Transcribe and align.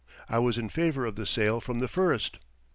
I 0.27 0.39
was 0.39 0.57
in 0.57 0.67
favour 0.69 1.05
of 1.05 1.13
the 1.13 1.27
sale 1.27 1.61
from 1.61 1.77
the 1.77 1.87
first. 1.87 2.39